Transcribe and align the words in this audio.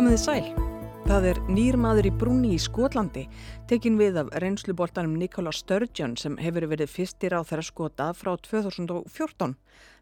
Komið 0.00 0.14
þið 0.14 0.20
sæl. 0.22 0.68
Það 1.04 1.24
er 1.28 1.38
nýrmaður 1.52 2.06
í 2.08 2.10
brúni 2.22 2.50
í 2.56 2.60
Skotlandi, 2.64 3.26
tekin 3.68 3.98
við 4.00 4.14
af 4.22 4.30
reynsluboltanum 4.40 5.18
Nikola 5.20 5.52
Sturgeon 5.52 6.14
sem 6.16 6.38
hefur 6.40 6.64
verið 6.70 6.88
fyrstir 6.88 7.36
á 7.36 7.44
þeirra 7.44 7.66
skota 7.66 8.06
frá 8.16 8.30
2014. 8.48 9.52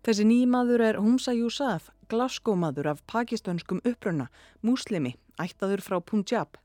Þessi 0.07 0.29
nýrmaður 0.30 0.84
er 0.87 1.01
Humsa 1.03 1.34
Yousaf, 1.34 1.91
glaskómaður 2.15 2.93
af 2.93 3.03
pakistanskum 3.11 3.83
upprönna, 3.83 4.29
muslimi, 4.62 5.16
ættaður 5.34 5.83
frá 5.83 5.99
Punjab. 5.99 6.62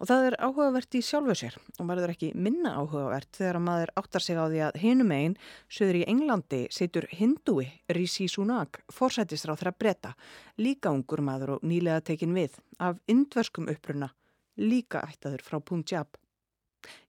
Og 0.00 0.08
það 0.08 0.26
er 0.30 0.36
áhugavert 0.40 0.96
í 0.96 1.02
sjálfu 1.04 1.34
sér 1.36 1.56
og 1.76 1.88
verður 1.90 2.14
ekki 2.14 2.30
minna 2.32 2.72
áhugavert 2.80 3.28
þegar 3.36 3.58
að 3.58 3.64
maður 3.66 3.90
áttar 4.00 4.24
sig 4.24 4.38
á 4.40 4.48
því 4.48 4.62
að 4.64 4.78
hinum 4.80 5.12
einn, 5.12 5.34
söður 5.68 5.98
í 5.98 6.06
Englandi, 6.08 6.60
situr 6.72 7.06
hindúi 7.12 7.66
Rishi 7.92 8.24
Sunak, 8.32 8.80
þeirra 8.88 9.74
breyta, 9.76 10.14
líka 10.56 10.94
ungur 10.94 11.20
maður 11.20 11.58
og 11.58 11.68
nýlega 11.68 12.00
tekin 12.00 12.32
við, 12.32 12.56
af 12.80 12.96
indverskum 13.12 13.68
uppruna, 13.68 14.08
líka 14.56 15.04
ættaður 15.04 15.44
frá 15.44 15.60
Punjab. 15.60 16.16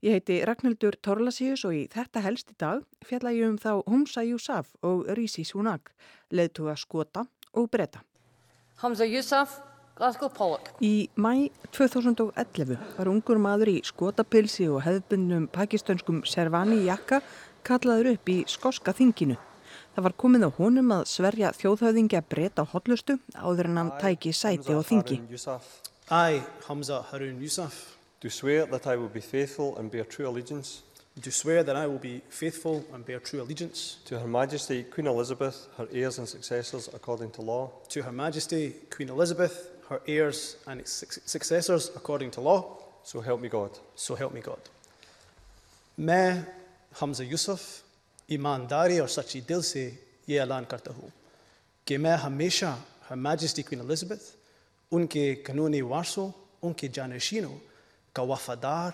Ég 0.03 0.17
heiti 0.17 0.41
Ragnhildur 0.43 0.99
Torlasíus 0.99 1.63
og 1.63 1.77
í 1.77 1.85
þetta 1.87 2.25
helst 2.27 2.51
í 2.51 2.59
dag 2.59 2.83
fjalla 3.07 3.31
ég 3.31 3.53
um 3.53 3.59
þá 3.61 3.85
Humsa 3.87 4.27
Yousaf 4.27 4.75
og 4.83 5.07
Rishi 5.15 5.47
Sunak, 5.47 5.93
leðtuga 6.27 6.75
skota 6.75 7.23
og 7.55 7.71
breyta. 7.71 8.03
Hamza 8.83 9.07
Yousaf. 9.07 9.70
Í 10.81 11.09
mæ 11.15 11.51
2011 11.75 12.77
var 12.97 13.11
ungur 13.11 13.37
maður 13.41 13.73
í 13.73 13.77
skotapilsi 13.85 14.67
og 14.71 14.81
hefðbundnum 14.85 15.47
pakistönskum 15.53 16.23
servani 16.25 16.83
jakka 16.87 17.21
kallaður 17.67 18.15
upp 18.15 18.31
í 18.31 18.41
skoska 18.49 18.95
þinginu. 18.97 19.37
Það 19.95 20.05
var 20.07 20.15
komið 20.23 20.47
á 20.47 20.49
honum 20.57 20.91
að 20.95 21.07
sverja 21.11 21.51
þjóðhauðingja 21.59 22.23
breyta 22.23 22.63
á 22.63 22.71
hotlustu 22.71 23.19
áður 23.35 23.71
en 23.71 23.81
hann 23.81 23.95
tæki 24.01 24.31
sæti 24.33 24.73
á 24.73 24.79
þingi. 24.79 25.19
I, 26.11 26.41
Hamza 26.67 27.03
Harun 27.11 27.39
Yousaf, 27.39 27.97
Do 28.21 28.29
swear 28.29 28.65
that 28.67 28.85
I 28.85 28.95
will 28.97 29.09
be 29.09 29.19
faithful 29.19 29.77
and 29.77 29.89
bear 29.89 30.03
true 30.03 30.27
allegiance? 30.27 30.83
Do 31.19 31.31
swear 31.31 31.63
that 31.63 31.75
I 31.75 31.87
will 31.87 31.99
be 31.99 32.21
faithful 32.29 32.85
and 32.93 33.03
bear 33.03 33.19
true 33.19 33.41
allegiance? 33.41 33.97
To 34.05 34.19
Her 34.19 34.27
Majesty 34.27 34.83
Queen 34.83 35.07
Elizabeth, 35.07 35.67
her 35.77 35.87
heirs 35.91 36.19
and 36.19 36.29
successors 36.29 36.87
according 36.93 37.31
to 37.31 37.41
law, 37.41 37.71
to 37.89 38.03
Her 38.03 38.11
Majesty 38.11 38.75
Queen 38.89 39.09
Elizabeth, 39.09 39.80
her 39.91 40.01
heirs 40.07 40.55
and 40.67 40.81
successors 40.87 41.91
according 41.95 42.31
to 42.31 42.39
law, 42.39 42.77
so 43.03 43.19
help 43.19 43.41
me 43.41 43.49
God. 43.49 43.71
so 43.95 44.15
help 44.15 44.33
me 44.33 44.41
God. 44.41 44.69
मैं 45.97 46.45
हमजा 46.99 47.23
यूसुफ 47.25 47.61
ईमानदारी 48.31 48.99
और 48.99 49.09
सच्ची 49.09 49.41
दिल 49.49 49.61
से 49.61 49.83
ये 50.29 50.37
ऐलान 50.39 50.65
करता 50.71 50.91
हूँ 50.93 51.11
कि 51.87 51.97
मैं 51.97 52.15
हमेशा 52.23 52.71
हर 53.09 53.17
मैजेस्टी 53.27 53.63
क्वीन 53.67 53.81
एलिजाबेथ 53.81 54.23
उनके 54.91 55.25
कानूनी 55.47 55.81
वारसों 55.91 56.27
उनके 56.63 56.87
जानशीनों 56.97 57.55
का 58.15 58.23
वफादार 58.31 58.91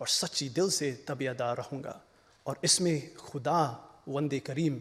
और 0.00 0.08
सच्ची 0.18 0.48
दिल 0.58 0.70
से 0.78 0.90
तबियादार 1.08 1.56
रहूँगा 1.62 1.94
और 2.46 2.58
इसमें 2.64 3.14
खुदा 3.16 3.62
वंदे 4.08 4.38
करीम 4.50 4.80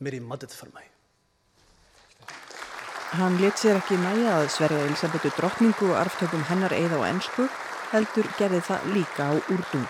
मेरी 0.00 0.20
मदद 0.32 0.50
फरमाए 0.58 0.90
Hann 3.16 3.38
let 3.40 3.56
sér 3.56 3.78
ekki 3.78 3.96
næja 3.96 4.34
að 4.42 4.50
sverja 4.52 4.82
Elisabetu 4.84 5.30
drottningu 5.38 5.86
og 5.88 6.00
arftökum 6.02 6.42
hennar 6.50 6.74
eða 6.76 6.98
á 7.00 7.08
ennsku, 7.08 7.46
heldur 7.88 8.28
gerði 8.36 8.60
það 8.66 8.90
líka 8.92 9.28
á 9.32 9.34
úrdú. 9.54 9.80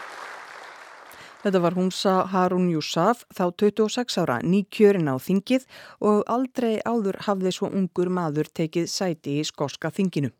Þetta 1.43 1.63
var 1.65 1.75
Humsa 1.75 2.15
Harun 2.31 2.69
Yousaf, 2.71 3.25
þá 3.35 3.51
26 3.65 4.21
ára, 4.23 4.39
nýkjörin 4.47 5.11
á 5.11 5.19
þingið 5.19 5.67
og 6.07 6.23
aldrei 6.31 6.79
áður 6.87 7.19
hafði 7.27 7.57
svo 7.59 7.73
ungur 7.75 8.15
maður 8.15 8.53
tekið 8.61 8.87
sæti 8.95 9.41
í 9.41 9.47
skoska 9.51 9.91
þinginu. 9.91 10.31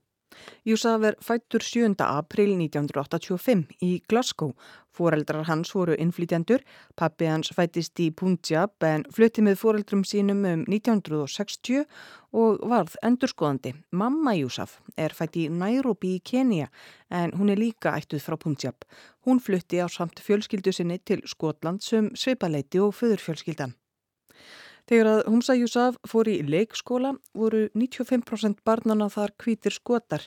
Yousaf 0.67 1.05
er 1.07 1.17
fættur 1.23 1.63
7. 1.63 1.95
april 2.03 2.57
1985 2.59 3.65
í 3.83 4.01
Glasgow. 4.09 4.53
Fóreldrar 4.97 5.45
hans 5.49 5.75
voru 5.77 5.95
innflytjandur, 6.01 6.63
pappi 6.97 7.29
hans 7.29 7.53
fættist 7.53 8.01
í 8.01 8.09
Punjab 8.17 8.83
en 8.89 9.05
flutti 9.13 9.45
með 9.45 9.59
fóreldrum 9.61 10.05
sínum 10.09 10.43
um 10.49 10.65
1960 10.67 11.85
og 12.37 12.65
varð 12.73 12.97
endurskoðandi. 13.05 13.75
Mamma 13.93 14.37
Yousaf 14.39 14.79
er 14.97 15.15
fætt 15.17 15.37
í 15.41 15.49
Nairobi 15.53 16.17
í 16.17 16.23
Kenya 16.25 16.71
en 17.13 17.37
hún 17.37 17.53
er 17.53 17.61
líka 17.61 17.95
ættuð 17.97 18.25
frá 18.25 18.41
Punjab. 18.41 18.89
Hún 19.29 19.41
flutti 19.41 19.83
á 19.85 19.87
samt 19.93 20.23
fjölskyldu 20.25 20.73
sinni 20.73 20.99
til 20.99 21.25
Skotland 21.29 21.85
sem 21.85 22.13
svipaleiti 22.17 22.81
og 22.81 22.97
föðurfjölskyldan. 22.97 23.77
Þegar 24.87 25.09
að 25.11 25.21
Humsa 25.27 25.55
Yousaf 25.59 25.97
fór 26.07 26.29
í 26.31 26.37
leikskóla 26.47 27.17
voru 27.35 27.65
95% 27.75 28.61
barnana 28.63 29.09
þar 29.11 29.33
hvítir 29.43 29.75
skotar. 29.75 30.23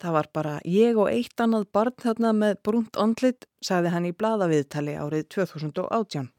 Það 0.00 0.14
var 0.16 0.28
bara 0.32 0.52
ég 0.64 0.96
og 0.96 1.10
eitt 1.12 1.40
annað 1.44 1.66
barn 1.76 1.96
þarna 2.00 2.30
með 2.32 2.54
brúnt 2.64 2.96
andlit, 2.96 3.44
sagði 3.60 3.92
hann 3.92 4.06
í 4.08 4.14
bladaviðtali 4.16 4.94
árið 4.96 5.26
2018. 5.36 6.30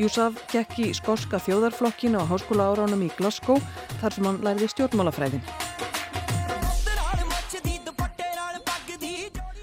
Yousaf 0.00 0.40
gekk 0.48 0.78
í 0.80 0.86
skorska 0.96 1.36
þjóðarflokkin 1.44 2.16
á 2.16 2.24
háskóla 2.24 2.70
áránum 2.72 3.04
í 3.04 3.10
Glasgow 3.18 3.60
þar 4.00 4.16
sem 4.16 4.30
hann 4.30 4.40
lærði 4.40 4.70
stjórnmálafræðin. 4.72 5.61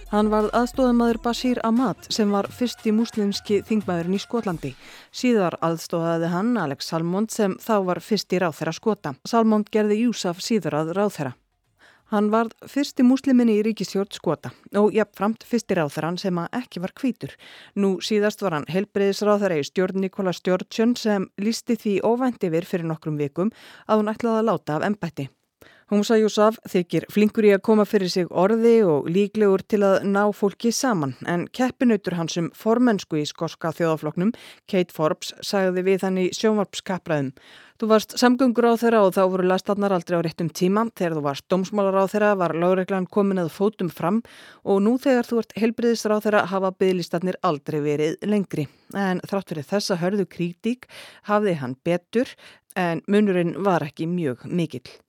Hann 0.09 0.31
var 0.33 0.47
aðstóðamaður 0.57 1.19
Bashir 1.21 1.59
Ahmad 1.61 2.07
sem 2.09 2.31
var 2.33 2.47
fyrsti 2.49 2.89
muslimski 2.97 3.59
þingmaðurinn 3.67 4.17
í 4.17 4.21
Skotlandi. 4.23 4.71
Síðar 5.13 5.53
aðstóðaði 5.61 6.31
hann 6.33 6.49
Alex 6.57 6.89
Salmond 6.89 7.29
sem 7.29 7.53
þá 7.61 7.75
var 7.91 8.01
fyrsti 8.01 8.39
ráþæra 8.41 8.73
skota. 8.73 9.13
Salmond 9.29 9.69
gerði 9.69 9.99
Yousaf 10.07 10.41
síður 10.41 10.79
að 10.81 10.91
ráþæra. 10.97 11.35
Hann 12.09 12.31
var 12.33 12.49
fyrsti 12.65 13.05
musliminni 13.05 13.59
í 13.59 13.63
ríkistjórn 13.69 14.09
skota 14.17 14.49
og 14.81 14.97
jafnframt 14.97 15.45
fyrsti 15.45 15.77
ráþæran 15.77 16.17
sem 16.17 16.41
að 16.41 16.57
ekki 16.63 16.81
var 16.81 16.97
hvítur. 16.97 17.37
Nú 17.77 17.99
síðast 18.01 18.41
var 18.41 18.57
hann 18.57 18.65
helbreyðisráþæra 18.65 19.61
í 19.61 19.67
stjórn 19.69 20.01
Nikola 20.01 20.33
Sturgeon 20.33 20.97
sem 20.97 21.29
lísti 21.37 21.77
því 21.77 21.99
óvænt 22.01 22.49
yfir 22.49 22.65
fyrir 22.65 22.89
nokkrum 22.89 23.21
vikum 23.21 23.53
að 23.85 24.01
hún 24.01 24.09
ætlaði 24.17 24.41
að 24.41 24.49
láta 24.49 24.79
af 24.79 24.89
embætti. 24.89 25.29
Humsa 25.89 26.19
Yousaf 26.19 26.59
þykir 26.69 27.07
flinkur 27.09 27.47
í 27.47 27.51
að 27.55 27.63
koma 27.65 27.81
fyrir 27.89 28.11
sig 28.13 28.27
orði 28.29 28.75
og 28.85 29.07
líklegur 29.09 29.63
til 29.65 29.79
að 29.87 30.03
ná 30.05 30.27
fólki 30.37 30.69
saman 30.69 31.15
en 31.25 31.47
keppinautur 31.49 32.13
hans 32.13 32.37
um 32.37 32.51
formensku 32.53 33.17
í 33.17 33.23
skoska 33.25 33.71
þjóðafloknum, 33.73 34.29
Kate 34.69 34.93
Forbes, 34.93 35.33
sagði 35.41 35.87
við 35.87 36.05
hann 36.05 36.21
í 36.21 36.27
sjónvarpskapraðum. 36.37 37.31
Þú 37.81 37.89
varst 37.89 38.13
samgöngur 38.21 38.69
á 38.69 38.73
þeirra 38.77 39.01
og 39.07 39.15
þá 39.17 39.21
voru 39.33 39.47
lastatnar 39.49 39.97
aldrei 39.97 40.19
á 40.19 40.25
réttum 40.27 40.53
tíma. 40.53 40.85
Þegar 40.93 41.17
þú 41.17 41.25
varst 41.25 41.47
dómsmálar 41.49 41.97
á 41.97 42.05
þeirra 42.13 42.31
var 42.43 42.53
lágreglan 42.53 43.09
komin 43.09 43.41
að 43.41 43.51
fótum 43.57 43.89
fram 43.89 44.21
og 44.61 44.85
nú 44.85 44.97
þegar 45.01 45.25
þú 45.25 45.41
ert 45.41 45.57
helbriðisra 45.57 46.21
á 46.21 46.23
þeirra 46.27 46.45
hafa 46.53 46.73
bygglistarnir 46.75 47.41
aldrei 47.41 47.81
verið 47.81 48.29
lengri. 48.29 48.69
En 48.93 49.25
þrátt 49.25 49.55
fyrir 49.55 49.71
þessa 49.73 49.97
hörðu 50.03 50.29
krítík 50.29 50.89
hafði 51.25 51.57
hann 51.63 51.79
betur 51.81 52.37
en 52.77 53.01
munurinn 53.09 53.57
var 53.63 53.89
ekki 53.89 54.05
mjög 54.05 54.45
mikill. 54.45 54.99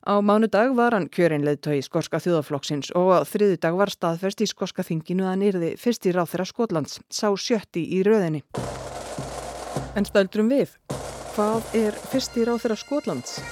Á 0.00 0.16
mánudag 0.24 0.72
var 0.72 0.94
hann 0.96 1.10
kjörinleðtögi 1.12 1.82
skorska 1.84 2.16
þjóðaflokksins 2.24 2.88
og 2.96 3.10
á 3.12 3.28
þriðu 3.28 3.58
dag 3.60 3.74
var 3.76 3.90
staðferst 3.92 4.40
í 4.40 4.46
skorska 4.48 4.80
þinginu 4.80 5.26
að 5.26 5.28
hann 5.28 5.42
yrði 5.44 5.68
fyrst 5.76 6.06
í 6.08 6.14
ráþæra 6.16 6.46
Skotlands, 6.48 7.02
sá 7.12 7.28
sjötti 7.36 7.82
í 7.84 7.98
röðinni. 8.06 8.40
En 9.92 10.06
stöldrum 10.08 10.48
við, 10.48 10.72
hvað 11.34 11.76
er 11.76 11.98
fyrst 12.08 12.38
í 12.40 12.46
ráþæra 12.48 12.78
Skotlands? 12.80 13.42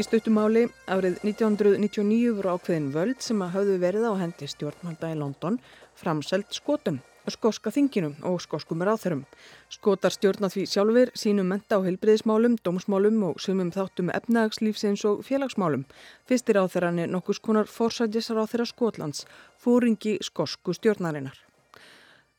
Í 0.00 0.06
stuttumáli 0.06 0.62
árið 0.88 1.20
1999 1.28 2.32
voru 2.38 2.56
ákveðin 2.56 2.88
völd 2.96 3.20
sem 3.20 3.44
að 3.44 3.52
hafðu 3.58 3.76
verið 3.84 4.08
á 4.08 4.12
hendi 4.24 4.48
stjórnvalda 4.48 5.12
í 5.12 5.20
London 5.20 5.60
framselt 5.92 6.56
skotum 6.56 7.02
skoska 7.32 7.72
þinginu 7.74 8.12
og 8.28 8.40
skoskum 8.44 8.84
ráþurum. 8.84 9.24
Skotar 9.72 10.14
stjórna 10.14 10.50
því 10.52 10.66
sjálfur 10.72 11.12
sínum 11.14 11.48
menta 11.52 11.78
á 11.78 11.86
heilbriðismálum, 11.86 12.58
dómsmálum 12.66 13.22
og 13.30 13.40
sumum 13.40 13.72
þáttum 13.74 14.12
efnagslífsins 14.18 15.06
og 15.08 15.24
félagsmálum. 15.26 15.86
Fyrstir 16.28 16.58
ráþurann 16.58 17.02
er 17.02 17.12
nokkus 17.12 17.40
konar 17.40 17.70
forsætjessar 17.70 18.40
ráþura 18.40 18.66
Skotlands, 18.66 19.26
fóringi 19.62 20.18
skosku 20.20 20.74
stjórnarinnar. 20.74 21.45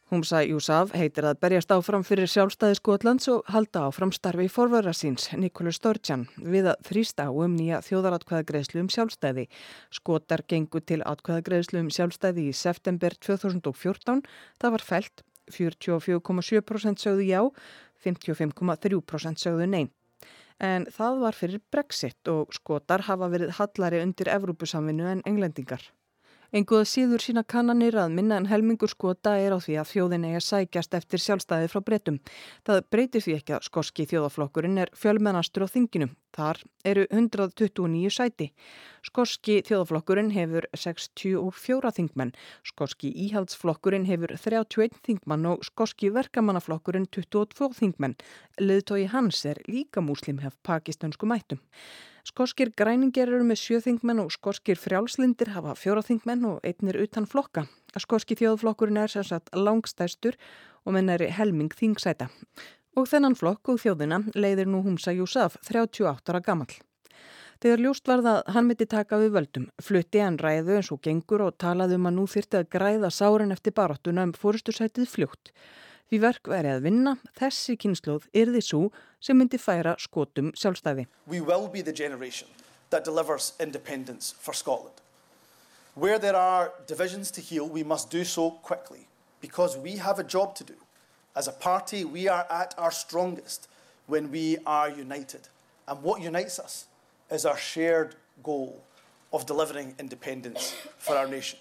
Humsa 0.07 0.39
Yousaf 0.47 0.93
heitir 0.95 1.25
að 1.27 1.41
berjast 1.43 1.71
áfram 1.75 2.03
fyrir 2.07 2.29
sjálfstæði 2.31 2.77
Skotlands 2.77 3.25
og 3.27 3.49
halda 3.51 3.81
áfram 3.89 4.13
starfi 4.15 4.45
í 4.47 4.51
forvara 4.51 4.93
síns, 4.95 5.25
Nikolur 5.35 5.75
Sturgeon, 5.75 6.23
við 6.39 6.69
að 6.71 6.85
þrýsta 6.87 7.25
á 7.27 7.31
um 7.35 7.57
nýja 7.59 7.81
þjóðaratkvæðagreðslu 7.83 8.85
um 8.85 8.87
sjálfstæði. 8.93 9.43
Skotar 9.91 10.45
gengu 10.47 10.79
til 10.79 11.01
atkvæðagreðslu 11.03 11.83
um 11.83 11.91
sjálfstæði 11.91 12.47
í 12.47 12.55
september 12.55 13.17
2014. 13.19 14.23
Það 14.63 14.75
var 14.77 14.87
felt, 14.93 15.25
44,7% 15.51 17.03
sögðu 17.03 17.27
já, 17.27 17.41
55,3% 18.07 19.43
sögðu 19.43 19.67
neyn. 19.75 19.91
En 20.63 20.87
það 20.87 21.23
var 21.27 21.35
fyrir 21.35 21.67
Brexit 21.67 22.31
og 22.31 22.55
skotar 22.55 23.03
hafa 23.11 23.27
verið 23.35 23.57
hallari 23.59 23.99
undir 24.07 24.31
Evrópusamvinnu 24.31 25.11
en 25.11 25.27
englendingar. 25.27 25.83
Enguða 26.55 26.85
síður 26.87 27.19
sína 27.19 27.41
kannanir 27.43 27.97
að 27.99 28.13
minna 28.15 28.37
en 28.39 28.45
helmingur 28.47 28.87
skota 28.87 29.33
er 29.35 29.51
á 29.51 29.59
því 29.59 29.73
að 29.81 29.89
þjóðin 29.91 30.27
eigi 30.29 30.37
að 30.39 30.45
sækjast 30.45 30.95
eftir 30.95 31.23
sjálfstæði 31.23 31.67
frá 31.73 31.81
breytum. 31.83 32.19
Það 32.63 32.79
breytir 32.93 33.25
því 33.25 33.35
ekki 33.35 33.55
að 33.57 33.67
skoski 33.67 34.05
þjóðaflokkurinn 34.07 34.79
er 34.79 34.93
fjölmennastur 34.95 35.67
á 35.67 35.73
þinginu. 35.73 36.07
Þar 36.37 36.63
eru 36.87 37.03
129 37.11 38.13
sæti. 38.15 38.49
Skoski 39.03 39.59
þjóðaflokkurinn 39.67 40.31
hefur 40.35 40.69
64 40.71 41.93
þingmenn, 41.99 42.35
skoski 42.63 43.11
íhaldsflokkurinn 43.27 44.07
hefur 44.07 44.35
31 44.39 44.99
þingmann 45.03 45.47
og 45.51 45.67
skoski 45.67 46.13
verkamannaflokkurinn 46.15 47.09
22 47.11 47.73
þingmenn. 47.81 48.15
Leðtói 48.61 49.07
hans 49.11 49.43
er 49.49 49.59
líka 49.67 50.03
múslim 50.03 50.39
hef 50.45 50.55
pakistansku 50.63 51.27
mættum. 51.27 51.59
Skorskir 52.27 52.73
græningar 52.75 53.29
eru 53.31 53.45
með 53.47 53.61
sjöþingmenn 53.61 54.19
og 54.19 54.33
skorskir 54.33 54.75
frjálslindir 54.81 55.53
hafa 55.53 55.77
fjóraþingmenn 55.79 56.41
og 56.49 56.65
einnir 56.67 56.97
utan 56.99 57.27
flokka. 57.29 57.63
Skorski 57.95 58.35
þjóðflokkurinn 58.35 58.99
er 58.99 59.13
sérsagt 59.13 59.53
langstæstur 59.55 60.35
og 60.83 60.97
menn 60.97 61.13
er 61.13 61.23
helming 61.37 61.71
þingsæta. 61.71 62.27
Og 62.99 63.07
þennan 63.07 63.37
flokk 63.39 63.71
og 63.71 63.79
þjóðina 63.79 64.19
leiðir 64.35 64.67
nú 64.67 64.83
Humsa 64.83 65.15
Júsaf 65.15 65.55
38 65.69 66.33
ára 66.33 66.43
gammal. 66.43 66.67
Þegar 67.63 67.85
ljóst 67.85 68.11
var 68.11 68.25
það 68.25 68.43
hann 68.57 68.67
myndi 68.67 68.89
taka 68.91 69.23
við 69.23 69.33
völdum, 69.37 69.71
flutti 69.81 70.19
hann 70.19 70.41
ræðu 70.41 70.81
eins 70.81 70.91
og 70.91 70.99
gengur 71.07 71.47
og 71.47 71.55
talaði 71.63 71.95
um 71.95 72.11
að 72.11 72.17
nú 72.19 72.27
þyrti 72.27 72.59
að 72.59 72.71
græða 72.75 73.13
sáren 73.13 73.55
eftir 73.55 73.77
baráttuna 73.77 74.27
um 74.27 74.35
fórustursætið 74.35 75.07
fljótt. 75.15 75.55
Því 76.07 76.21
verk 76.23 76.47
væri 76.47 76.69
að 76.71 76.85
vinna, 76.85 77.17
þessi 77.35 77.73
kynnslóð 77.75 78.29
yrði 78.31 78.61
svo 78.63 78.79
sem 79.19 79.35
myndi 79.35 79.59
færa 79.59 79.97
skotum 79.99 80.53
sjálfstæði. 80.55 81.03
We 81.27 81.41
will 81.41 81.67
be 81.67 81.81
the 81.81 81.91
generation 81.91 82.47
that 82.91 83.03
delivers 83.03 83.53
independence 83.59 84.33
for 84.39 84.53
Scotland. 84.53 85.01
Where 85.95 86.17
there 86.17 86.37
are 86.37 86.71
divisions 86.87 87.29
to 87.31 87.41
heal, 87.41 87.67
we 87.67 87.83
must 87.83 88.09
do 88.09 88.23
so 88.23 88.51
quickly 88.51 89.07
because 89.41 89.75
we 89.75 89.97
have 89.97 90.19
a 90.19 90.23
job 90.23 90.55
to 90.55 90.63
do. 90.63 90.75
As 91.35 91.49
a 91.49 91.51
party, 91.51 92.05
we 92.05 92.29
are 92.29 92.47
at 92.49 92.73
our 92.77 92.91
strongest 92.91 93.67
when 94.05 94.31
we 94.31 94.59
are 94.65 94.89
united. 94.89 95.49
And 95.89 96.01
what 96.03 96.21
unites 96.21 96.57
us 96.57 96.87
is 97.29 97.45
our 97.45 97.57
shared 97.57 98.15
goal 98.43 98.81
of 99.33 99.45
delivering 99.45 99.95
independence 99.99 100.73
for 100.97 101.17
our 101.17 101.27
nation. 101.27 101.59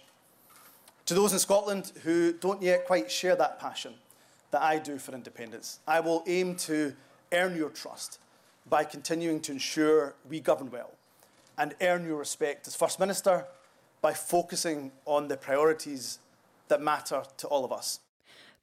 To 1.06 1.14
those 1.14 1.32
in 1.32 1.40
Scotland 1.40 1.90
who 2.04 2.32
don't 2.32 2.62
yet 2.62 2.86
quite 2.86 3.10
share 3.10 3.34
that 3.36 3.58
passion, 3.58 3.94
that 4.56 4.62
I 4.62 4.78
do 4.78 4.96
for 4.96 5.12
independence. 5.12 5.80
I 5.86 6.00
will 6.00 6.24
aim 6.26 6.54
to 6.70 6.94
earn 7.30 7.58
your 7.58 7.68
trust 7.68 8.18
by 8.66 8.84
continuing 8.84 9.38
to 9.40 9.52
ensure 9.52 10.14
we 10.26 10.40
govern 10.40 10.70
well 10.70 10.92
and 11.58 11.74
earn 11.82 12.06
your 12.06 12.16
respect 12.16 12.66
as 12.66 12.74
First 12.74 12.98
Minister 12.98 13.44
by 14.00 14.14
focusing 14.14 14.92
on 15.04 15.28
the 15.28 15.36
priorities 15.36 16.20
that 16.68 16.80
matter 16.80 17.22
to 17.36 17.46
all 17.48 17.66
of 17.66 17.72
us. 17.72 18.00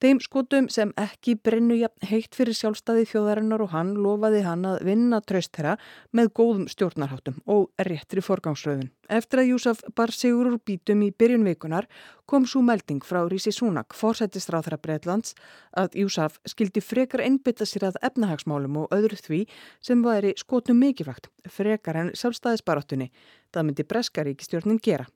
Þeim 0.03 0.17
skotum 0.19 0.65
sem 0.67 0.89
ekki 0.99 1.37
brennu 1.39 1.77
jafn 1.79 2.09
heitt 2.09 2.33
fyrir 2.35 2.57
sjálfstæði 2.57 3.05
þjóðarinnar 3.07 3.61
og 3.63 3.69
hann 3.71 3.93
lofaði 3.95 4.41
hann 4.43 4.65
að 4.67 4.81
vinna 4.83 5.21
tröst 5.23 5.53
þeirra 5.55 5.77
með 6.11 6.31
góðum 6.35 6.65
stjórnarháttum 6.67 7.37
og 7.47 7.69
réttri 7.87 8.19
forgangsröðun. 8.19 8.89
Eftir 9.07 9.39
að 9.39 9.53
Júsaf 9.53 9.79
bar 9.95 10.11
sigur 10.11 10.49
úr 10.51 10.59
bítum 10.59 11.05
í 11.07 11.09
byrjun 11.15 11.47
vikunar 11.47 11.87
kom 12.27 12.43
svo 12.43 12.59
melding 12.67 12.99
frá 13.07 13.21
Rísi 13.31 13.55
Súnak, 13.55 13.95
fórsættistráð 13.95 14.67
þeirra 14.67 14.81
Breitlands, 14.83 15.37
að 15.71 15.95
Júsaf 16.03 16.35
skildi 16.51 16.83
frekar 16.83 17.23
einbytta 17.23 17.63
sér 17.63 17.87
að 17.93 18.03
efnahagsmálum 18.03 18.83
og 18.83 18.91
öðru 18.91 19.23
því 19.23 19.43
sem 19.79 20.03
væri 20.03 20.35
skotum 20.35 20.83
mikilvægt, 20.83 21.31
frekar 21.47 22.03
en 22.03 22.11
sjálfstæðisbaráttunni. 22.11 23.13
Það 23.55 23.69
myndi 23.69 23.87
Breskaríkistjórnin 23.87 24.83
gera. 24.83 25.07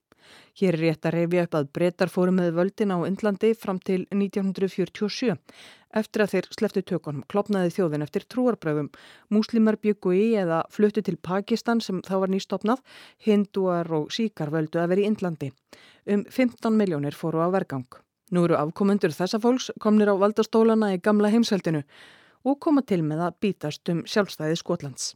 Hér 0.60 0.78
er 0.78 0.82
rétt 0.82 1.08
að 1.08 1.16
reyfi 1.18 1.42
upp 1.44 1.58
að 1.60 1.70
breytar 1.78 2.12
fóru 2.14 2.34
með 2.36 2.56
völdin 2.58 2.94
á 2.96 2.98
Indlandi 3.08 3.54
fram 3.58 3.80
til 3.80 4.06
1947. 4.14 5.36
Eftir 5.98 6.24
að 6.24 6.34
þeir 6.34 6.48
sleftu 6.56 6.84
tökunum 6.84 7.28
klopnaði 7.32 7.72
þjóðin 7.78 8.04
eftir 8.06 8.26
trúarbröðum. 8.32 8.90
Múslimar 9.34 9.78
byggu 9.82 10.16
í 10.18 10.26
eða 10.42 10.64
fluttu 10.74 11.04
til 11.06 11.16
Pakistan 11.18 11.82
sem 11.82 12.02
þá 12.06 12.16
var 12.24 12.34
nýstopnað, 12.34 12.84
hinduar 13.24 13.88
og 13.96 14.12
síkar 14.14 14.52
völdu 14.54 14.82
að 14.82 14.92
vera 14.94 15.06
í 15.06 15.08
Indlandi. 15.12 15.54
Um 16.08 16.26
15 16.26 16.76
miljónir 16.76 17.16
fóru 17.16 17.42
á 17.44 17.48
vergang. 17.54 17.88
Nú 18.32 18.44
eru 18.44 18.58
afkomundur 18.60 19.14
þessa 19.16 19.40
fólks 19.40 19.70
komnir 19.80 20.12
á 20.12 20.16
valdastólana 20.20 20.92
í 20.96 21.00
gamla 21.00 21.32
heimsveldinu 21.32 21.86
og 22.44 22.60
koma 22.60 22.84
til 22.84 23.00
með 23.06 23.24
að 23.30 23.40
bítast 23.44 23.88
um 23.94 24.04
sjálfstæði 24.04 24.60
Skotlands. 24.60 25.14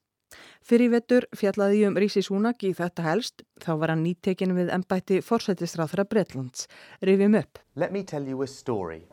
Fyrir 0.62 0.92
vettur 0.94 1.28
fjallaði 1.36 1.86
um 1.88 1.98
Rísi 2.00 2.24
Súnak 2.26 2.64
í 2.68 2.74
þetta 2.78 3.06
helst, 3.06 3.44
þá 3.64 3.72
var 3.82 3.94
hann 3.94 4.04
nýttekin 4.06 4.56
við 4.58 4.72
ennbætti 4.76 5.22
forsættisráþra 5.26 6.06
Bretlands. 6.10 6.68
Rifjum 7.02 7.38
upp. 7.40 7.60
Let 7.76 7.92
me 7.92 8.04
tell 8.04 8.28
you 8.28 8.42
a 8.44 8.48
story 8.48 9.08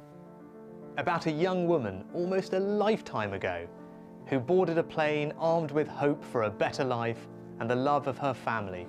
about 0.98 1.26
a 1.26 1.30
young 1.30 1.66
woman 1.66 2.04
almost 2.14 2.52
a 2.54 2.58
lifetime 2.58 3.32
ago 3.32 3.68
who 4.26 4.38
boarded 4.38 4.78
a 4.78 4.82
plane 4.82 5.32
armed 5.38 5.70
with 5.70 5.88
hope 5.88 6.24
for 6.24 6.42
a 6.42 6.50
better 6.50 6.84
life 6.84 7.28
and 7.60 7.70
the 7.70 7.74
love 7.74 8.06
of 8.06 8.18
her 8.18 8.34
family. 8.34 8.86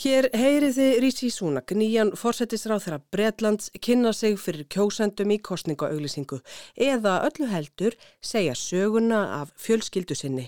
Hér 0.00 0.30
heyrið 0.32 0.78
þið 0.78 0.94
Rísi 1.04 1.26
Súnak, 1.28 1.74
nýjan 1.76 2.14
forsættisráð 2.16 2.86
þeirra 2.86 2.98
Bretlands, 3.12 3.66
kynna 3.84 4.14
sig 4.16 4.38
fyrir 4.40 4.64
kjósendum 4.72 5.34
í 5.34 5.36
kostningaauglýsingu 5.44 6.38
eða 6.86 7.18
öllu 7.26 7.50
heldur 7.50 7.98
segja 8.24 8.54
söguna 8.56 9.18
af 9.42 9.52
fjölskyldu 9.60 10.16
sinni. 10.16 10.46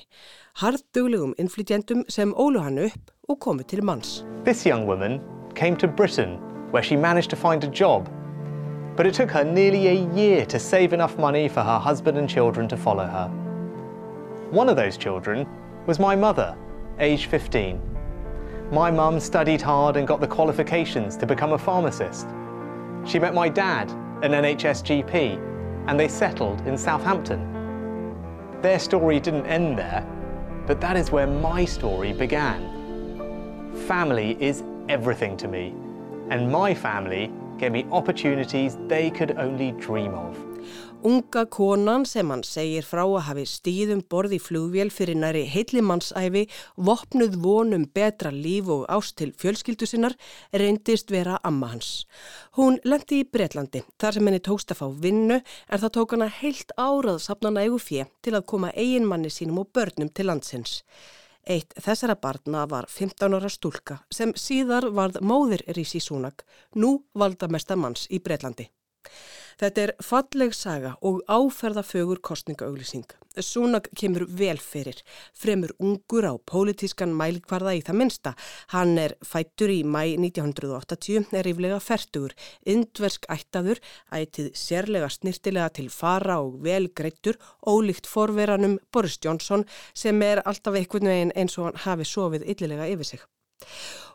Harðduglegum 0.63 1.37
innflytjendum 1.37 2.07
sem 2.09 2.33
ólu 2.33 2.65
hann 2.65 2.81
upp 2.87 3.13
og 3.29 3.41
komu 3.45 3.69
til 3.69 3.85
manns. 3.85 4.23
This 4.49 4.65
young 4.65 4.89
woman 4.89 5.21
came 5.53 5.77
to 5.85 5.87
Britain 6.01 6.39
where 6.73 6.83
she 6.83 6.97
managed 6.97 7.29
to 7.29 7.37
find 7.37 7.63
a 7.63 7.69
job. 7.69 8.09
But 8.97 9.05
it 9.05 9.13
took 9.13 9.31
her 9.37 9.45
nearly 9.45 9.89
a 9.89 10.09
year 10.17 10.47
to 10.47 10.59
save 10.59 10.95
enough 10.95 11.19
money 11.19 11.47
for 11.51 11.61
her 11.61 11.79
husband 11.79 12.17
and 12.17 12.27
children 12.27 12.69
to 12.69 12.77
follow 12.79 13.05
her. 13.05 13.29
One 14.51 14.71
of 14.71 14.77
those 14.77 14.97
children 14.97 15.47
was 15.87 15.99
my 15.99 16.17
mother, 16.17 16.57
age 16.99 17.27
15. 17.27 17.92
My 18.73 18.91
mum 18.91 19.21
studied 19.21 19.61
hard 19.61 19.99
and 19.99 20.09
got 20.09 20.23
the 20.23 20.27
qualifications 20.27 21.15
to 21.19 21.27
become 21.27 21.53
a 21.53 21.59
pharmacist. 21.59 22.27
She 23.05 23.19
met 23.19 23.35
my 23.35 23.47
dad, 23.51 23.91
an 24.23 24.33
NHS 24.33 24.83
GP, 24.83 25.39
and 25.89 26.01
they 26.01 26.09
settled 26.09 26.67
in 26.67 26.79
Southampton. 26.79 28.17
Their 28.63 28.79
story 28.79 29.21
didn't 29.21 29.45
end 29.45 29.79
there, 29.79 30.07
but 30.67 30.81
that 30.81 30.97
is 30.97 31.11
where 31.11 31.27
my 31.27 31.67
story 31.67 32.15
began. 32.15 33.75
Family 33.87 34.39
is 34.41 34.65
everything 34.89 35.37
to 35.37 35.49
me, 35.49 35.75
and 36.31 36.51
my 36.51 36.73
family 36.73 37.31
gave 37.59 37.73
me 37.73 37.87
opportunities 37.93 38.79
they 38.87 39.11
could 39.11 39.33
only 39.37 39.73
dream 39.73 40.15
of. 40.15 40.52
Unga 41.03 41.49
konan 41.51 42.05
sem 42.07 42.29
hann 42.31 42.45
segir 42.47 42.85
frá 42.87 43.01
að 43.03 43.25
hafi 43.27 43.43
stíðum 43.51 44.05
borði 44.07 44.37
flugvél 44.39 44.93
fyrir 44.95 45.17
næri 45.19 45.41
heillimannsæfi, 45.51 46.45
vopnuð 46.79 47.35
vonum 47.43 47.89
betra 47.91 48.31
líf 48.31 48.71
og 48.71 48.85
ást 48.87 49.17
til 49.19 49.33
fjölskyldu 49.35 49.89
sinnar, 49.91 50.15
reyndist 50.55 51.11
vera 51.11 51.41
amma 51.43 51.73
hans. 51.73 52.07
Hún 52.55 52.79
lendi 52.87 53.19
í 53.25 53.27
Breitlandi 53.27 53.83
þar 53.99 54.15
sem 54.15 54.31
henni 54.31 54.45
tókst 54.47 54.71
að 54.71 54.83
fá 54.85 54.87
vinnu 55.03 55.41
en 55.41 55.83
það 55.83 55.95
tók 55.99 56.15
hana 56.15 56.31
heilt 56.39 56.71
árað 56.79 57.19
sapna 57.27 57.51
nægu 57.51 57.83
fjö 57.83 58.07
til 58.23 58.37
að 58.39 58.47
koma 58.55 58.71
eiginmanni 58.71 59.35
sínum 59.35 59.59
og 59.65 59.73
börnum 59.75 60.15
til 60.15 60.31
landsins. 60.31 60.85
Eitt 61.43 61.75
þessara 61.83 62.15
barna 62.15 62.69
var 62.71 62.87
15 62.87 63.41
ára 63.41 63.51
stúlka 63.51 64.05
sem 64.07 64.39
síðar 64.39 64.87
varð 64.95 65.19
móðir 65.19 65.67
Rísi 65.75 65.99
Súnak, 65.99 66.47
nú 66.79 67.01
valda 67.19 67.51
mestamanns 67.51 68.07
í 68.07 68.23
Breitlandi. 68.23 68.71
Þetta 69.61 69.83
er 69.83 69.93
falleg 70.03 70.55
saga 70.57 70.95
og 71.03 71.21
áferðafögur 71.29 72.23
kostningaauglýsing. 72.25 73.09
Súnak 73.41 73.89
kemur 73.97 74.27
vel 74.29 74.59
fyrir, 74.61 74.99
fremur 75.33 75.73
ungur 75.81 76.27
á 76.29 76.35
pólitískan 76.37 77.15
mælikvarða 77.17 77.73
í 77.79 77.81
það 77.81 77.99
minsta. 78.01 78.35
Hann 78.75 78.99
er 79.01 79.17
fættur 79.25 79.73
í 79.73 79.81
mæ 79.89 80.19
1980, 80.21 81.33
er 81.33 81.49
yfirlega 81.49 81.81
færtugur, 81.81 82.37
indversk 82.69 83.29
ættaður, 83.33 83.81
ætið 84.13 84.53
sérlega 84.53 85.09
snirtilega 85.09 85.73
til 85.81 85.89
fara 85.89 86.43
og 86.45 86.61
vel 86.65 86.91
greittur, 86.93 87.41
ólíkt 87.65 88.11
forveranum 88.11 88.79
Boris 88.93 89.17
Johnson 89.25 89.65
sem 89.95 90.21
er 90.23 90.45
alltaf 90.45 90.77
einhvern 90.77 91.09
veginn 91.09 91.37
eins 91.37 91.57
og 91.57 91.71
hann 91.71 91.87
hafi 91.87 92.09
sofið 92.09 92.51
yllilega 92.53 92.91
yfir 92.93 93.15
sig. 93.15 93.25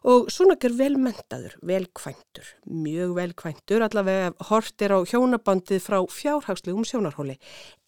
Og 0.07 0.29
Súnak 0.31 0.63
er 0.63 0.75
velmentaður, 0.77 1.55
velkvæntur, 1.67 2.51
mjög 2.69 3.15
velkvæntur, 3.17 3.83
allavega 3.83 4.29
hortir 4.49 4.93
á 4.93 4.99
hjónabandið 5.01 5.81
frá 5.83 5.97
fjárhagslegum 6.05 6.85
sjónarhóli. 6.87 7.35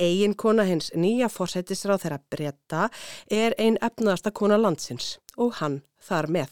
Egin 0.01 0.33
kona 0.33 0.65
hins 0.67 0.89
nýja 0.95 1.29
fórsættisráð 1.31 2.03
þeirra 2.05 2.19
breyta 2.33 2.89
er 3.29 3.55
ein 3.59 3.77
efnaðasta 3.81 4.33
kona 4.33 4.57
landsins 4.57 5.19
og 5.37 5.59
hann 5.61 5.81
þar 6.01 6.27
með. 6.27 6.51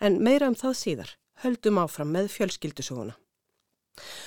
En 0.00 0.22
meira 0.22 0.48
um 0.48 0.56
það 0.56 0.80
síðar, 0.80 1.12
höldum 1.42 1.82
áfram 1.82 2.14
með 2.14 2.30
fjölskyldusuguna. 2.38 3.18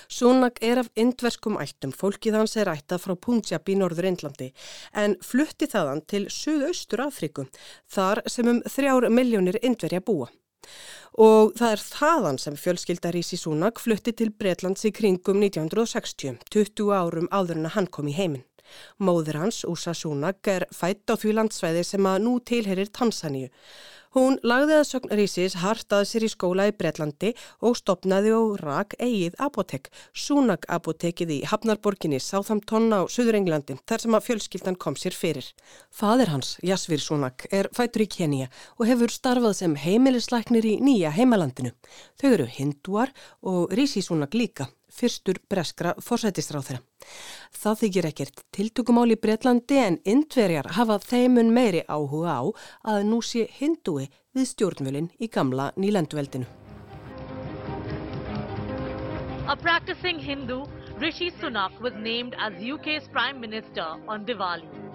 Súnak 0.07 0.61
er 0.63 0.81
af 0.83 0.89
indverskum 0.95 1.59
ættum, 1.61 1.91
fólkið 1.91 2.39
hans 2.39 2.55
er 2.57 2.71
ættað 2.71 3.03
frá 3.03 3.15
Punjab 3.27 3.69
í 3.69 3.77
norður 3.79 4.09
Indlandi 4.11 4.49
en 4.95 5.17
flutti 5.23 5.69
þaðan 5.69 6.03
til 6.07 6.25
Suðaustur 6.31 7.05
Afriku, 7.07 7.47
þar 7.91 8.23
sem 8.31 8.47
um 8.47 8.61
þrjár 8.65 9.09
miljónir 9.11 9.59
indverja 9.61 10.03
búa. 10.03 10.29
Og 11.17 11.55
það 11.57 11.73
er 11.73 11.83
þaðan 11.83 12.37
sem 12.41 12.59
fjölskyldar 12.59 13.15
Rísi 13.15 13.39
Súnak 13.39 13.79
flutti 13.81 14.13
til 14.13 14.33
Breitlands 14.35 14.85
í 14.85 14.91
kringum 14.93 15.39
1960, 15.41 16.37
20 16.53 16.93
árum 16.93 17.31
áður 17.31 17.61
en 17.61 17.69
að 17.69 17.75
hann 17.77 17.89
kom 17.91 18.11
í 18.11 18.15
heiminn. 18.17 18.45
Móður 18.99 19.39
hans, 19.41 19.61
Úsa 19.63 19.93
Súnak, 19.95 20.41
er 20.51 20.67
fætt 20.75 21.07
á 21.07 21.15
því 21.15 21.37
landsvæði 21.37 21.83
sem 21.87 22.09
að 22.09 22.23
nú 22.25 22.33
tilherir 22.43 22.91
Tansaníu. 22.91 23.47
Hún 24.17 24.39
lagði 24.41 24.73
að 24.79 24.87
sögn 24.89 25.11
Rísis 25.13 25.55
hart 25.61 25.93
að 25.93 26.07
sér 26.09 26.23
í 26.25 26.27
skóla 26.33 26.63
í 26.65 26.71
Breitlandi 26.73 27.35
og 27.61 27.75
stopnaði 27.77 28.31
og 28.33 28.55
rak 28.63 28.95
eigið 28.97 29.35
apotek, 29.45 29.91
Súnak 30.09 30.65
apotekið 30.73 31.33
í 31.35 31.37
Hafnarborginni, 31.45 32.17
Sáþamtón 32.17 32.89
á 32.97 33.05
Suður 33.13 33.37
Englandi, 33.37 33.75
þar 33.85 34.01
sem 34.01 34.17
að 34.17 34.25
fjölskyldan 34.25 34.79
kom 34.81 34.97
sér 34.97 35.13
fyrir. 35.13 35.51
Fadir 35.93 36.33
hans, 36.33 36.55
Jasvir 36.65 37.03
Súnak, 37.03 37.45
er 37.53 37.69
fætur 37.77 38.07
í 38.07 38.09
Kenia 38.15 38.49
og 38.79 38.89
hefur 38.89 39.13
starfað 39.13 39.53
sem 39.59 39.77
heimilisleiknir 39.85 40.65
í 40.65 40.73
nýja 40.81 41.13
heimalandinu. 41.13 41.75
Þau 42.17 42.29
eru 42.31 42.49
hinduar 42.57 43.13
og 43.45 43.69
Rísi 43.77 44.01
Súnak 44.01 44.33
líka 44.33 44.71
fyrstur 44.91 45.39
breskra 45.49 45.93
fórsætistráð 46.03 46.69
þeirra. 46.69 46.83
Það 47.51 47.79
þykir 47.81 48.07
ekkert 48.11 48.43
tiltökumál 48.55 49.11
í 49.13 49.19
Breitlandi 49.19 49.79
en 49.83 49.99
indverjar 50.05 50.71
hafa 50.77 50.99
þeimun 51.03 51.53
meiri 51.55 51.83
áhuga 51.87 52.39
á 52.39 52.43
að 52.93 53.03
nú 53.11 53.21
sé 53.21 53.47
hindúi 53.59 54.07
við 54.35 54.49
stjórnvölinn 54.53 55.11
í 55.19 55.29
gamla 55.31 55.71
nýlenduveldinu. 55.75 56.47
A 59.47 59.55
practicing 59.55 60.19
Hindu, 60.19 60.67
Rishi 60.99 61.31
Sunak 61.39 61.71
was 61.79 61.93
named 61.93 62.35
as 62.37 62.53
UK's 62.59 63.07
Prime 63.13 63.39
Minister 63.39 63.95
on 64.07 64.25
Diwali. 64.25 64.86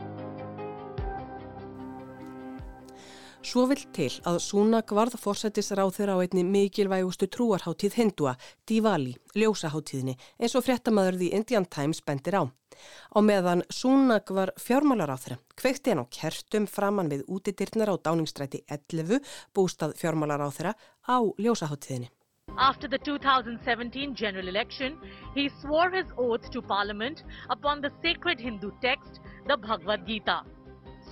Svo 3.43 3.65
vill 3.67 3.83
til 3.91 4.13
að 4.23 4.37
Súnak 4.39 4.93
varð 4.95 5.17
fórsættisráð 5.19 5.97
þeirra 5.97 6.15
á 6.15 6.23
einni 6.23 6.45
mikilvægustu 6.47 7.27
trúarháttíð 7.27 7.97
hindúa, 7.99 8.37
Diwali, 8.71 9.17
ljósaháttíðinni, 9.35 10.15
eins 10.39 10.55
og 10.55 10.63
fréttamaðurði 10.69 11.33
Indian 11.35 11.67
Times 11.67 12.05
bendir 12.07 12.39
á. 12.39 12.43
Á 12.47 13.19
meðan 13.19 13.65
Súnak 13.67 14.31
var 14.31 14.55
fjármálar 14.63 15.11
á 15.11 15.19
þeirra, 15.19 15.41
kveikti 15.59 15.91
hann 15.91 16.05
á 16.07 16.13
kertum 16.15 16.71
framann 16.71 17.11
við 17.11 17.27
útidirnar 17.27 17.91
á 17.91 17.99
dáningstræti 17.99 18.63
11, 18.71 19.19
bústað 19.51 19.99
fjármálar 19.99 20.47
á 20.47 20.49
þeirra, 20.55 20.77
á 21.11 21.19
ljósaháttíðinni. 21.43 22.15
After 22.57 22.87
the 22.87 22.99
2017 22.99 24.15
general 24.15 24.47
election, 24.47 24.99
he 25.35 25.51
swore 25.61 25.91
his 25.91 26.07
oath 26.17 26.49
to 26.51 26.63
parliament 26.63 27.25
upon 27.51 27.81
the 27.81 27.91
sacred 28.03 28.39
Hindu 28.39 28.71
text, 28.81 29.19
the 29.49 29.57
Bhagavad 29.57 30.07
Gita. 30.07 30.45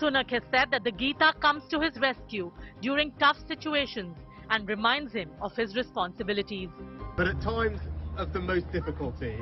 Sunak 0.00 0.30
has 0.30 0.42
said 0.50 0.71
that 0.71 0.83
the 0.83 0.92
Gita 0.92 1.35
comes 1.40 1.62
to 1.69 1.78
his 1.78 1.92
rescue 2.00 2.50
during 2.80 3.12
tough 3.19 3.37
situations 3.47 4.16
and 4.49 4.66
reminds 4.66 5.12
him 5.12 5.30
of 5.42 5.54
his 5.54 5.76
responsibilities. 5.76 6.71
But 7.19 7.28
at 7.28 7.42
times 7.42 7.80
of 8.16 8.33
the 8.33 8.40
most 8.40 8.73
difficulty, 8.73 9.37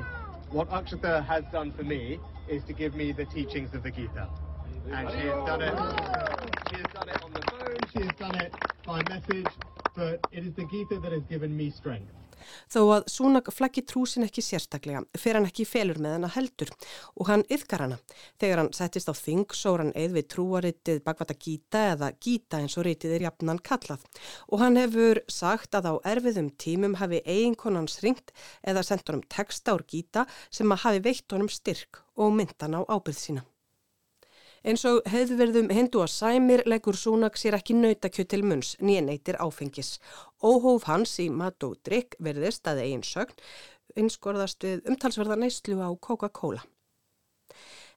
what 0.51 0.69
Akshata 0.69 1.25
has 1.25 1.45
done 1.53 1.71
for 1.71 1.83
me 1.83 2.19
is 2.49 2.61
to 2.65 2.73
give 2.73 2.93
me 2.93 3.13
the 3.13 3.23
teachings 3.25 3.73
of 3.73 3.83
the 3.83 3.91
Gita. 3.91 4.27
And 4.91 5.09
she 5.11 5.27
has 5.27 5.45
done 5.45 5.61
it. 5.61 6.69
She 6.69 6.75
has 6.75 6.87
done 6.93 7.07
it 7.07 7.21
on 7.23 7.33
the 7.33 7.41
phone, 7.41 7.77
she 7.93 7.99
has 8.03 8.13
done 8.19 8.35
it 8.35 8.51
by 8.85 9.01
message, 9.03 9.49
but 9.95 10.21
it 10.33 10.45
is 10.45 10.53
the 10.55 10.65
Gita 10.65 10.99
that 10.99 11.13
has 11.13 11.23
given 11.29 11.55
me 11.55 11.69
strength. 11.69 12.11
Þó 12.71 12.79
að 12.95 13.09
Súnak 13.11 13.51
flaggi 13.53 13.83
trúsin 13.87 14.25
ekki 14.25 14.43
sérstaklega 14.45 15.03
fer 15.17 15.37
hann 15.39 15.47
ekki 15.49 15.65
felur 15.67 15.99
með 16.01 16.15
hana 16.17 16.31
heldur 16.35 16.71
og 17.15 17.29
hann 17.31 17.45
yðkar 17.51 17.85
hana. 17.85 17.99
Þegar 18.41 18.63
hann 18.63 18.71
settist 18.75 19.11
á 19.11 19.15
þing 19.17 19.55
sór 19.55 19.83
hann 19.83 19.93
eð 19.97 20.17
við 20.17 20.29
trúaritið 20.35 21.03
bakvata 21.05 21.37
Gíta 21.37 21.83
eða 21.93 22.11
Gíta 22.19 22.63
eins 22.63 22.77
og 22.79 22.87
ritið 22.87 23.17
er 23.17 23.27
jafnan 23.29 23.61
kallað 23.63 24.07
og 24.47 24.63
hann 24.63 24.79
hefur 24.79 25.23
sagt 25.31 25.77
að 25.77 25.91
á 25.91 25.93
erfiðum 26.15 26.51
tímum 26.61 26.97
hafi 27.01 27.23
eiginkonans 27.25 28.01
ringt 28.05 28.33
eða 28.63 28.85
sendt 28.85 29.07
honum 29.09 29.25
texta 29.29 29.77
úr 29.77 29.85
Gíta 29.89 30.27
sem 30.49 30.69
að 30.71 30.83
hafi 30.85 31.05
veitt 31.09 31.31
honum 31.31 31.51
styrk 31.51 32.03
og 32.19 32.35
myndan 32.35 32.77
á 32.77 32.81
ábyrð 32.87 33.19
sína. 33.19 33.45
Eins 34.59 34.81
og 34.83 35.05
hefðverðum 35.07 35.69
hindu 35.71 36.01
að 36.03 36.11
sæmir 36.11 36.65
leggur 36.67 36.97
Súnak 36.99 37.37
sér 37.39 37.55
ekki 37.55 37.77
nautakjöt 37.77 38.27
til 38.33 38.41
munns 38.43 38.73
nýja 38.83 39.05
neytir 39.05 39.37
áfengis. 39.39 39.93
Óhóf 40.39 40.87
hans 40.87 41.17
í 41.19 41.29
mat 41.29 41.63
og 41.67 41.77
drikk 41.83 42.15
verðist 42.23 42.67
að 42.67 42.83
eigin 42.85 43.03
sögn 43.03 43.35
einskorðast 43.97 44.63
við 44.63 44.85
umtalsverða 44.89 45.35
neyslu 45.39 45.79
á 45.83 45.89
Coca-Cola. 45.99 46.61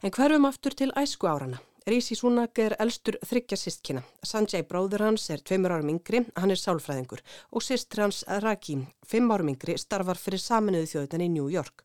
En 0.03 0.11
hverfum 0.11 0.49
aftur 0.49 0.75
til 0.75 0.91
æsku 0.99 1.29
árana. 1.31 1.61
Rísi 1.87 2.15
Súnak 2.15 2.59
er 2.63 2.77
elstur 2.83 3.17
þryggja 3.27 3.57
sistkina. 3.59 4.03
Sanjay 4.23 4.63
bróður 4.67 5.03
hans 5.09 5.25
er 5.35 5.43
tveimur 5.43 5.75
árum 5.75 5.91
yngri, 5.91 6.21
hann 6.39 6.55
er 6.55 6.61
sálfræðingur 6.61 7.23
og 7.51 7.65
sistr 7.67 8.05
hans 8.05 8.23
Raki, 8.43 8.77
fimm 9.07 9.31
árum 9.35 9.51
yngri, 9.51 9.75
starfar 9.79 10.19
fyrir 10.19 10.43
saminuðu 10.43 10.91
þjóðutan 10.93 11.27
í 11.27 11.29
New 11.35 11.51
York. 11.51 11.83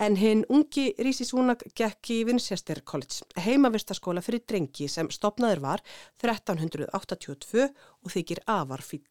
En 0.00 0.16
hinn 0.16 0.46
ungi 0.48 0.90
Rísi 1.00 1.24
Súnak 1.28 1.64
gekk 1.76 2.12
í 2.12 2.18
Winchester 2.28 2.80
College, 2.84 3.28
heimavistaskóla 3.44 4.24
fyrir 4.24 4.44
drengi 4.48 4.88
sem 4.88 5.08
stopnaður 5.12 5.64
var 5.64 5.84
1382 6.24 7.68
og 7.68 8.12
þykir 8.12 8.44
afar 8.48 8.84
fín. 8.84 9.04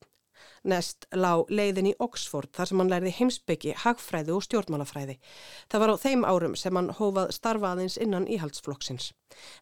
Nest 0.67 1.07
lág 1.15 1.49
leiðin 1.49 1.91
í 1.91 1.95
Oxford 2.03 2.51
þar 2.55 2.69
sem 2.71 2.81
hann 2.81 2.91
lærði 2.91 3.13
heimsbyggi, 3.19 3.75
hagfræði 3.83 4.35
og 4.35 4.45
stjórnmálafræði. 4.47 5.17
Það 5.71 5.83
var 5.83 5.93
á 5.93 6.03
þeim 6.03 6.27
árum 6.27 6.55
sem 6.59 6.79
hann 6.79 6.93
hófað 6.99 7.33
starfaðins 7.37 7.97
innan 8.01 8.27
íhaldsflokksins. 8.27 9.11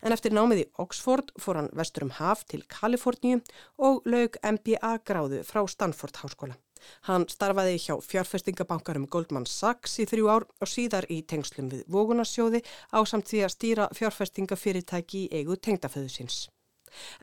En 0.01 0.15
eftir 0.15 0.35
námið 0.35 0.65
í 0.65 0.69
Oxford 0.81 1.33
fór 1.41 1.61
hann 1.61 1.73
vestur 1.73 2.07
um 2.07 2.13
haf 2.19 2.45
til 2.49 2.63
Kaliforníu 2.69 3.41
og 3.77 4.05
lög 4.05 4.39
MBA 4.43 4.97
gráðu 5.07 5.43
frá 5.47 5.65
Stanford 5.69 6.21
Háskóla. 6.23 6.59
Hann 7.07 7.25
starfaði 7.31 7.77
hjá 7.81 7.95
fjárfestingabankarum 8.03 9.07
Goldman 9.11 9.47
Sachs 9.49 9.97
í 10.01 10.07
þrjú 10.09 10.29
ár 10.29 10.47
og 10.61 10.69
síðar 10.69 11.07
í 11.09 11.21
tengslum 11.31 11.71
við 11.71 11.85
Vogunarsjóði 11.95 12.61
á 12.93 12.99
samt 13.09 13.31
því 13.31 13.45
að 13.45 13.55
stýra 13.55 13.87
fjárfestingafyrirtæki 13.97 15.25
í 15.25 15.41
eigu 15.41 15.57
tengdaföðusins. 15.57 16.45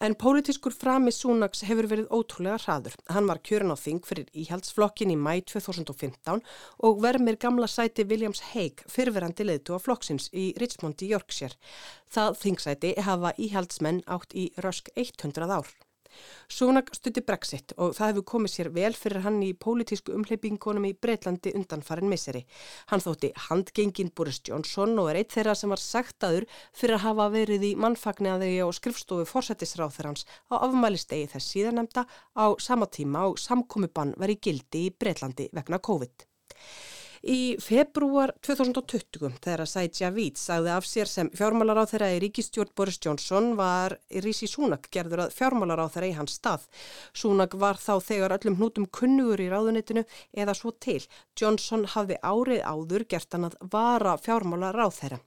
En 0.01 0.17
pólitískur 0.19 0.75
frami 0.77 1.13
Súnaks 1.15 1.65
hefur 1.69 1.89
verið 1.91 2.11
ótrúlega 2.15 2.59
hraður. 2.65 2.97
Hann 3.13 3.29
var 3.31 3.43
kjörin 3.45 3.75
á 3.75 3.77
þing 3.77 4.03
fyrir 4.07 4.29
íhaldsflokkin 4.33 5.15
í 5.15 5.19
mæ 5.19 5.43
2015 5.53 6.43
og 6.89 7.01
vermir 7.05 7.39
gamla 7.41 7.69
sæti 7.71 8.07
Williams 8.09 8.43
Hague 8.53 8.89
fyrverandi 8.89 9.47
leðtu 9.47 9.77
á 9.77 9.83
flokksins 9.83 10.29
í 10.33 10.51
Richmond 10.61 11.03
í 11.03 11.13
Yorkshire. 11.15 11.57
Það 12.13 12.37
þingsæti 12.43 12.97
hafa 13.01 13.37
íhaldsmenn 13.39 14.05
átt 14.07 14.37
í 14.37 14.51
rösk 14.61 14.93
100 14.97 15.51
ár. 15.51 15.73
Súnak 16.53 16.91
stutti 16.97 17.23
Brexit 17.25 17.75
og 17.77 17.95
það 17.97 18.11
hefur 18.13 18.27
komið 18.33 18.53
sér 18.53 18.71
vel 18.75 18.93
fyrir 18.99 19.25
hann 19.25 19.39
í 19.45 19.53
pólitísku 19.57 20.15
umhleypingunum 20.17 20.89
í 20.89 20.93
Breitlandi 20.95 21.55
undanfarin 21.57 22.11
miseri. 22.11 22.43
Hann 22.91 23.05
þótti 23.05 23.33
handgengin 23.49 24.13
Boris 24.17 24.43
Johnson 24.49 24.99
og 25.01 25.13
er 25.13 25.23
eitt 25.23 25.33
þeirra 25.33 25.57
sem 25.59 25.73
var 25.73 25.83
sagtaður 25.83 26.49
fyrir 26.77 26.99
að 26.99 27.07
hafa 27.07 27.29
verið 27.37 27.69
í 27.71 27.73
mannfagniðaði 27.81 28.61
og 28.67 28.75
skrifstofu 28.77 29.29
fórsættisráð 29.33 29.97
þeirra 29.97 30.13
hans 30.13 30.27
á 30.53 30.55
afmælistegi 30.61 31.31
þess 31.33 31.55
síðanemda 31.55 32.07
á 32.37 32.47
sama 32.61 32.91
tíma 32.91 33.29
og 33.31 33.41
samkomiðbann 33.41 34.17
var 34.21 34.33
í 34.33 34.41
gildi 34.43 34.89
í 34.89 34.95
Breitlandi 34.95 35.49
vegna 35.57 35.81
COVID. 35.81 36.29
Í 37.23 37.55
februar 37.63 38.33
2020 38.43 39.37
þegar 39.45 39.69
Saidja 39.71 40.09
Vít 40.11 40.41
sagði 40.43 40.73
af 40.75 40.87
sér 40.91 41.07
sem 41.07 41.29
fjármálar 41.31 41.79
á 41.79 41.87
þeirra 41.87 42.09
í 42.17 42.19
ríkistjórn 42.25 42.73
Boris 42.75 42.99
Johnson 42.99 43.53
var 43.55 43.95
Rísi 44.25 44.49
Súnak 44.51 44.89
gerður 44.91 45.29
að 45.29 45.37
fjármálar 45.37 45.85
á 45.85 45.87
þeirra 45.87 46.11
í 46.11 46.17
hans 46.19 46.35
stað. 46.41 46.67
Súnak 47.15 47.55
var 47.55 47.79
þá 47.79 47.95
þegar 48.03 48.35
öllum 48.41 48.59
hnútum 48.59 48.89
kunnugur 48.91 49.39
í 49.39 49.47
ráðunitinu 49.55 50.03
eða 50.35 50.57
svo 50.59 50.75
til. 50.75 50.99
Johnson 51.39 51.87
hafði 51.95 52.19
árið 52.27 52.67
áður 52.67 53.07
gert 53.15 53.39
hann 53.39 53.53
að 53.53 53.61
vara 53.71 54.19
fjármálar 54.19 54.83
á 54.83 54.91
þeirra. 54.91 55.23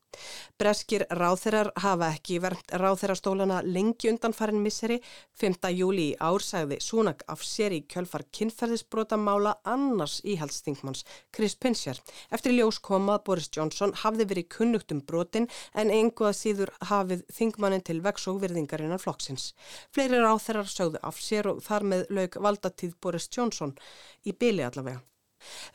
Breskir 0.60 1.06
ráþeirar 1.10 1.72
hafa 1.84 2.12
ekki 2.16 2.40
vernt 2.44 2.72
ráþeirastólana 2.72 3.62
lengi 3.66 4.10
undanfarin 4.12 4.62
misseri. 4.64 5.00
5. 5.42 5.70
júli 5.76 6.10
í 6.12 6.18
ár 6.20 6.44
sagði 6.44 6.80
Súnak 6.84 7.24
af 7.32 7.44
sér 7.44 7.76
í 7.76 7.82
kjölfar 7.92 8.26
kynferðisbrotamála 8.36 9.56
annars 9.64 10.20
íhaldstingmanns 10.24 11.06
Chris 11.36 11.56
Pincher. 11.56 12.00
Eftir 12.32 12.56
ljós 12.56 12.80
komað 12.80 13.24
Boris 13.30 13.50
Johnson 13.52 13.96
hafði 14.04 14.30
verið 14.32 14.50
kunnugt 14.58 14.94
um 14.96 15.02
brotin 15.02 15.50
en 15.74 15.92
einhvað 15.94 16.38
síður 16.40 16.74
hafið 16.92 17.26
þingmannin 17.40 17.84
til 17.86 18.00
vex 18.06 18.30
og 18.32 18.40
virðingarinnar 18.44 19.02
flokksins. 19.04 19.52
Fleiri 19.92 20.22
ráþeirar 20.22 20.70
sögðu 20.72 21.02
af 21.04 21.20
sér 21.22 21.52
og 21.52 21.66
þar 21.66 21.90
með 21.92 22.08
laug 22.10 22.40
valdatíð 22.48 22.96
Boris 23.02 23.30
Johnson 23.32 23.76
í 24.26 24.34
byli 24.34 24.66
allavega. 24.66 25.04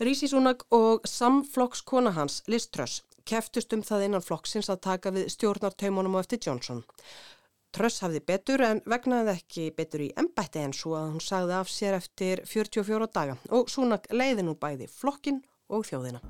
Rísi 0.01 0.27
Súnak 0.27 0.65
og 0.75 1.07
samflokkskona 1.07 2.11
hans 2.17 2.41
Liz 2.51 2.67
Truss 2.75 3.05
keftust 3.27 3.73
um 3.77 3.83
það 3.87 4.07
innan 4.07 4.25
flokksins 4.25 4.71
að 4.73 4.83
taka 4.87 5.13
við 5.15 5.29
stjórnartaumunum 5.35 6.17
á 6.17 6.23
eftir 6.23 6.41
Johnson. 6.47 6.83
Truss 7.71 8.03
hafði 8.03 8.21
betur 8.27 8.65
en 8.67 8.81
vegnaði 8.91 9.37
ekki 9.37 9.69
betur 9.77 10.03
í 10.03 10.13
embætti 10.19 10.65
en 10.65 10.75
svo 10.75 10.97
að 10.99 11.13
hún 11.13 11.23
sagði 11.23 11.55
af 11.61 11.71
sér 11.71 12.01
eftir 12.01 12.43
44 12.51 13.11
daga 13.15 13.39
og 13.55 13.71
Súnak 13.71 14.11
leiði 14.11 14.47
nú 14.47 14.57
bæði 14.59 14.91
flokkin 14.91 15.45
og 15.71 15.87
þjóðina. 15.87 16.23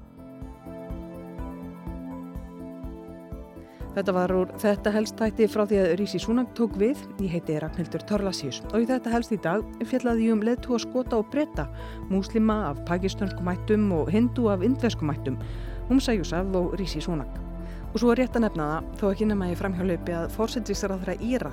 Þetta 3.91 4.13
var 4.15 4.31
úr 4.31 4.51
þetta 4.63 4.91
helst 4.95 5.17
tætti 5.19 5.49
frá 5.51 5.65
því 5.67 5.79
að 5.81 5.93
Rísi 5.99 6.19
Súnang 6.23 6.51
tók 6.55 6.77
við. 6.79 7.01
Ég 7.19 7.33
heiti 7.35 7.57
Ragnhildur 7.59 8.05
Torlasíus 8.07 8.61
og 8.69 8.85
í 8.85 8.87
þetta 8.87 9.11
helst 9.11 9.35
í 9.35 9.39
dag 9.43 9.65
fjallaði 9.83 10.29
ég 10.29 10.37
um 10.37 10.45
leðtúa 10.47 10.79
skota 10.85 11.19
og 11.19 11.27
breyta, 11.33 11.67
múslima 12.13 12.61
af 12.69 12.85
pakistanskum 12.87 13.51
mættum 13.51 13.89
og 13.97 14.13
hindu 14.15 14.47
af 14.53 14.63
indveskum 14.67 15.11
mættum, 15.11 15.41
Humsa 15.91 16.15
Júsaf 16.15 16.55
og 16.55 16.77
Rísi 16.79 17.01
Súnang. 17.03 17.31
Og 17.91 17.99
svo 17.99 18.13
er 18.13 18.21
rétt 18.23 18.37
að 18.39 18.45
nefna 18.45 18.67
það, 18.71 18.91
þó 19.01 19.05
ekki 19.11 19.27
nema 19.27 19.49
ég 19.51 19.59
framhjálaupi 19.59 20.15
að 20.15 20.29
þeirra 20.71 21.17
Íra, 21.19 21.51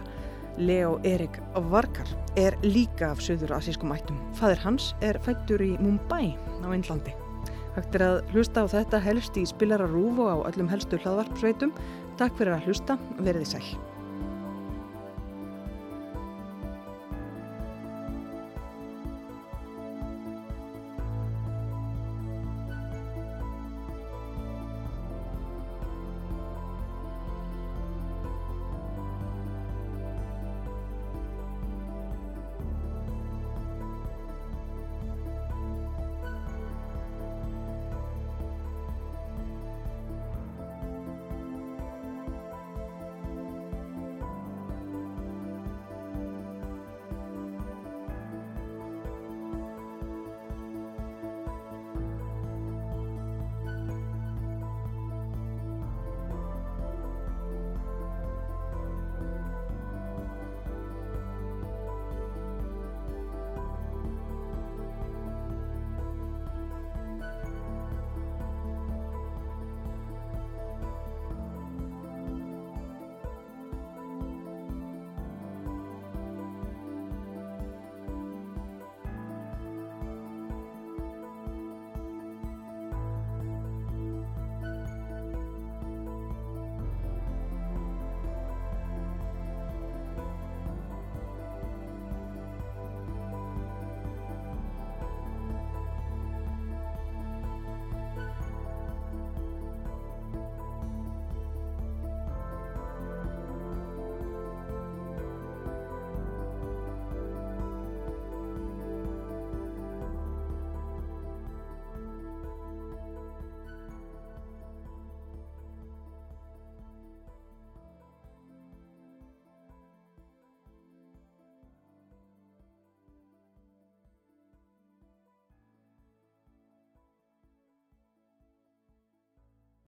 Leo 0.57 0.99
Erik 1.03 1.39
Varkar, 1.71 2.07
er 2.37 2.53
líka 2.61 3.11
af 3.11 3.21
söður 3.21 3.55
asískum 3.57 3.89
mættum. 3.89 4.17
Fadir 4.37 4.61
hans 4.61 4.93
er 5.01 5.17
fættur 5.25 5.61
í 5.61 5.73
Mumbai 5.81 6.37
á 6.61 6.69
Índlandi. 6.69 7.17
Hægt 7.73 7.97
er 7.97 8.05
að 8.05 8.31
hlusta 8.33 8.65
á 8.65 8.73
þetta 8.77 9.01
helst 9.01 9.37
í 9.37 9.45
spilara 9.45 9.89
rúf 9.89 10.21
og 10.21 10.29
á 10.29 10.53
öllum 10.53 10.69
helstu 10.69 11.01
hlaðvarpsveitum. 11.01 11.73
Takk 12.17 12.37
fyrir 12.37 12.57
að 12.57 12.69
hlusta, 12.69 12.97
verið 13.17 13.45
sæl. 13.57 13.96